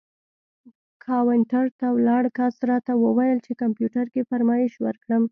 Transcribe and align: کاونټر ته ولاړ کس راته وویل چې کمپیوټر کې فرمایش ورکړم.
کاونټر 1.05 1.65
ته 1.79 1.87
ولاړ 1.97 2.23
کس 2.37 2.55
راته 2.69 2.91
وویل 3.03 3.37
چې 3.45 3.59
کمپیوټر 3.61 4.05
کې 4.13 4.27
فرمایش 4.29 4.73
ورکړم. 4.85 5.23